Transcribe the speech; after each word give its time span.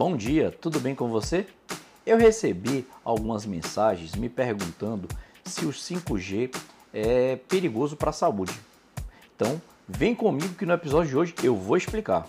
Bom 0.00 0.16
dia, 0.16 0.50
tudo 0.50 0.80
bem 0.80 0.94
com 0.94 1.10
você? 1.10 1.46
Eu 2.06 2.16
recebi 2.16 2.86
algumas 3.04 3.44
mensagens 3.44 4.14
me 4.14 4.30
perguntando 4.30 5.06
se 5.44 5.66
o 5.66 5.68
5G 5.68 6.56
é 6.90 7.36
perigoso 7.36 7.98
para 7.98 8.08
a 8.08 8.12
saúde. 8.14 8.58
Então, 9.36 9.60
vem 9.86 10.14
comigo 10.14 10.54
que 10.54 10.64
no 10.64 10.72
episódio 10.72 11.10
de 11.10 11.16
hoje 11.18 11.34
eu 11.42 11.54
vou 11.54 11.76
explicar. 11.76 12.26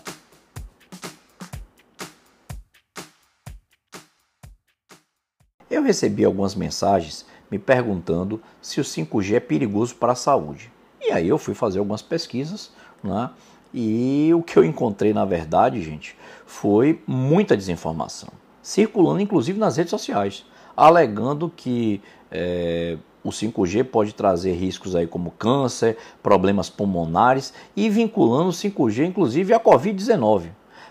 Eu 5.70 5.82
recebi 5.82 6.26
algumas 6.26 6.54
mensagens 6.54 7.24
me 7.50 7.58
perguntando 7.58 8.42
se 8.60 8.82
o 8.82 8.84
5G 8.84 9.36
é 9.36 9.40
perigoso 9.40 9.94
para 9.94 10.12
a 10.12 10.14
saúde. 10.14 10.70
E 11.00 11.10
aí 11.10 11.26
eu 11.26 11.38
fui 11.38 11.54
fazer 11.54 11.78
algumas 11.78 12.02
pesquisas, 12.02 12.70
né? 13.02 13.30
E 13.72 14.30
o 14.34 14.42
que 14.42 14.58
eu 14.58 14.64
encontrei, 14.64 15.12
na 15.12 15.24
verdade, 15.24 15.82
gente, 15.82 16.16
foi 16.44 17.00
muita 17.06 17.56
desinformação, 17.56 18.28
circulando 18.60 19.20
inclusive 19.20 19.58
nas 19.58 19.76
redes 19.76 19.90
sociais, 19.90 20.44
alegando 20.76 21.50
que 21.54 22.02
é, 22.30 22.98
o 23.24 23.30
5G 23.30 23.84
pode 23.84 24.14
trazer 24.14 24.52
riscos 24.52 24.94
aí 24.96 25.06
como 25.06 25.30
câncer, 25.30 25.96
problemas 26.22 26.68
pulmonares 26.68 27.54
e 27.76 27.88
vinculando 27.88 28.50
o 28.50 28.52
5G 28.52 29.06
inclusive 29.06 29.54
à 29.54 29.60
Covid-19. 29.60 30.46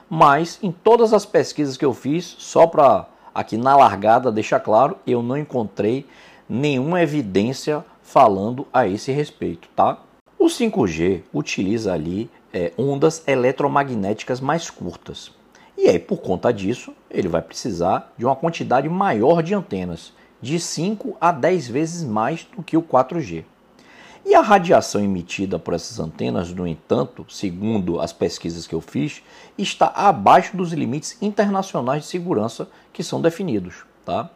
Mas 0.09 0.59
em 0.61 0.71
todas 0.71 1.13
as 1.13 1.25
pesquisas 1.25 1.77
que 1.77 1.85
eu 1.85 1.93
fiz, 1.93 2.35
só 2.37 2.67
para 2.67 3.07
aqui 3.33 3.57
na 3.57 3.75
largada 3.75 4.31
deixar 4.31 4.59
claro, 4.59 4.97
eu 5.05 5.21
não 5.21 5.37
encontrei 5.37 6.05
nenhuma 6.49 7.01
evidência 7.01 7.83
falando 8.01 8.67
a 8.73 8.87
esse 8.87 9.11
respeito, 9.11 9.69
tá? 9.75 9.99
O 10.37 10.47
5G 10.47 11.21
utiliza 11.33 11.93
ali 11.93 12.29
é, 12.53 12.71
ondas 12.77 13.23
eletromagnéticas 13.27 14.39
mais 14.39 14.69
curtas. 14.69 15.31
E 15.77 15.87
aí, 15.87 15.97
por 15.97 16.17
conta 16.17 16.51
disso, 16.51 16.93
ele 17.09 17.27
vai 17.27 17.41
precisar 17.41 18.13
de 18.17 18.25
uma 18.25 18.35
quantidade 18.35 18.87
maior 18.87 19.41
de 19.41 19.53
antenas, 19.53 20.13
de 20.41 20.59
5 20.59 21.17
a 21.19 21.31
10 21.31 21.67
vezes 21.67 22.03
mais 22.03 22.47
do 22.55 22.61
que 22.61 22.75
o 22.75 22.83
4G. 22.83 23.45
E 24.23 24.35
a 24.35 24.41
radiação 24.41 25.03
emitida 25.03 25.57
por 25.57 25.73
essas 25.73 25.99
antenas, 25.99 26.53
no 26.53 26.67
entanto, 26.67 27.25
segundo 27.27 27.99
as 27.99 28.13
pesquisas 28.13 28.67
que 28.67 28.75
eu 28.75 28.81
fiz, 28.81 29.23
está 29.57 29.87
abaixo 29.87 30.55
dos 30.55 30.71
limites 30.73 31.17
internacionais 31.21 32.03
de 32.03 32.09
segurança 32.09 32.69
que 32.93 33.03
são 33.03 33.19
definidos. 33.19 33.83
Tá? 34.05 34.29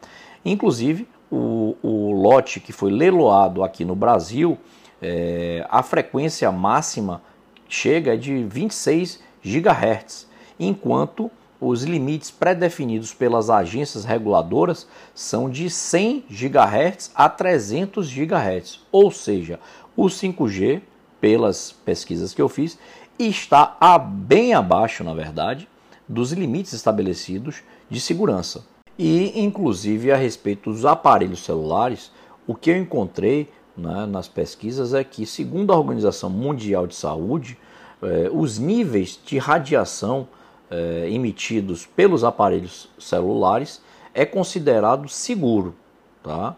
Inclusive, 0.44 1.08
o, 1.32 1.76
o 1.84 2.12
lote 2.12 2.60
que 2.60 2.74
foi 2.74 2.92
leiloado 2.92 3.64
aqui 3.64 3.86
no 3.86 3.96
Brasil, 3.96 4.58
é, 5.02 5.66
a 5.70 5.84
frequência 5.84 6.52
máxima 6.52 7.22
chega 7.68 8.18
de 8.18 8.44
26 8.44 9.20
GHz, 9.44 10.28
enquanto 10.60 11.30
os 11.60 11.84
limites 11.84 12.30
pré-definidos 12.30 13.14
pelas 13.14 13.50
agências 13.50 14.04
reguladoras 14.04 14.88
são 15.14 15.50
de 15.50 15.70
100 15.70 16.26
GHz 16.30 17.12
a 17.16 17.30
300 17.30 18.12
GHz, 18.12 18.82
ou 18.92 19.10
seja, 19.10 19.60
o 19.96 20.06
5G, 20.06 20.82
pelas 21.22 21.72
pesquisas 21.72 22.34
que 22.34 22.42
eu 22.42 22.50
fiz, 22.50 22.78
está 23.18 23.78
a 23.80 23.98
bem 23.98 24.54
abaixo, 24.54 25.04
na 25.04 25.14
verdade, 25.14 25.68
dos 26.08 26.32
limites 26.32 26.74
estabelecidos 26.74 27.64
de 27.90 28.00
segurança. 28.00 28.66
E, 28.98 29.42
inclusive, 29.42 30.12
a 30.12 30.18
respeito 30.18 30.72
dos 30.72 30.86
aparelhos 30.86 31.44
celulares, 31.44 32.12
o 32.46 32.54
que 32.54 32.70
eu 32.70 32.78
encontrei 32.78 33.50
né, 33.78 34.06
nas 34.06 34.28
pesquisas 34.28 34.94
é 34.94 35.04
que, 35.04 35.26
segundo 35.26 35.74
a 35.74 35.78
Organização 35.78 36.30
Mundial 36.30 36.88
de 36.88 36.96
Saúde, 36.96 37.58
eh, 38.02 38.30
os 38.32 38.58
níveis 38.58 39.20
de 39.26 39.38
radiação 39.38 40.28
eh, 40.70 41.08
emitidos 41.10 41.86
pelos 41.86 42.24
aparelhos 42.24 42.90
celulares 43.00 43.82
é 44.14 44.26
considerado 44.26 45.10
seguro, 45.10 45.76
tá? 46.24 46.56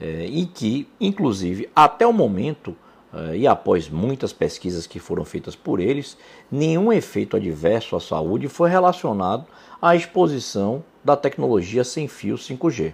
Eh, 0.00 0.26
e 0.30 0.46
que, 0.46 0.88
inclusive, 1.00 1.68
até 1.74 2.06
o 2.06 2.12
momento 2.12 2.76
e 3.34 3.46
após 3.46 3.88
muitas 3.88 4.34
pesquisas 4.34 4.86
que 4.86 4.98
foram 4.98 5.24
feitas 5.24 5.56
por 5.56 5.80
eles, 5.80 6.14
nenhum 6.52 6.92
efeito 6.92 7.38
adverso 7.38 7.96
à 7.96 8.00
saúde 8.00 8.48
foi 8.48 8.68
relacionado 8.68 9.46
à 9.80 9.96
exposição 9.96 10.84
da 11.02 11.16
tecnologia 11.16 11.84
sem 11.84 12.06
fio 12.06 12.36
5G. 12.36 12.92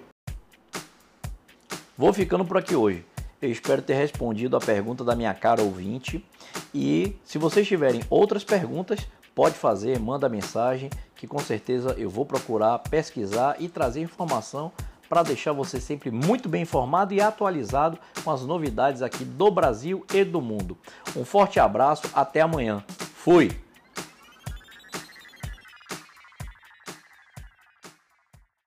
Vou 1.99 2.13
ficando 2.13 2.45
por 2.45 2.57
aqui 2.57 2.77
hoje. 2.77 3.05
Eu 3.45 3.53
espero 3.53 3.83
ter 3.83 3.93
respondido 3.93 4.57
a 4.57 4.61
pergunta 4.61 5.05
da 5.05 5.15
minha 5.15 5.35
cara 5.35 5.63
ouvinte. 5.63 6.25
E 6.73 7.15
se 7.23 7.37
vocês 7.37 7.69
tiverem 7.69 8.01
outras 8.09 8.43
perguntas, 8.43 9.07
pode 9.35 9.55
fazer, 9.55 10.01
manda 10.01 10.31
mensagem, 10.31 10.89
que 11.15 11.27
com 11.27 11.39
certeza 11.39 11.95
eu 11.99 12.09
vou 12.09 12.25
procurar 12.25 12.79
pesquisar 12.79 13.57
e 13.59 13.69
trazer 13.69 14.01
informação 14.01 14.73
para 15.11 15.23
deixar 15.23 15.53
você 15.53 15.79
sempre 15.79 16.11
muito 16.11 16.49
bem 16.49 16.63
informado 16.63 17.13
e 17.13 17.21
atualizado 17.21 17.99
com 18.25 18.31
as 18.31 18.47
novidades 18.47 19.03
aqui 19.03 19.27
do 19.27 19.51
Brasil 19.51 20.07
e 20.15 20.25
do 20.25 20.41
mundo. 20.41 20.79
Um 21.15 21.23
forte 21.23 21.61
abraço, 21.61 22.11
até 22.15 22.41
amanhã. 22.41 22.83
Fui! 23.15 23.64